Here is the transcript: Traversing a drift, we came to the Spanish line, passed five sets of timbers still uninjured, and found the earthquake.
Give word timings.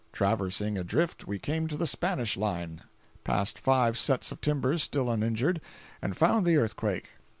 Traversing 0.11 0.79
a 0.79 0.83
drift, 0.83 1.27
we 1.27 1.37
came 1.37 1.67
to 1.67 1.77
the 1.77 1.85
Spanish 1.85 2.35
line, 2.35 2.81
passed 3.23 3.59
five 3.59 3.99
sets 3.99 4.31
of 4.31 4.41
timbers 4.41 4.81
still 4.81 5.11
uninjured, 5.11 5.61
and 6.01 6.17
found 6.17 6.43
the 6.43 6.57
earthquake. 6.57 7.11